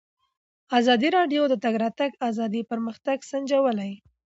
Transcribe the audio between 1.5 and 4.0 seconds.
د تګ راتګ ازادي پرمختګ سنجولی.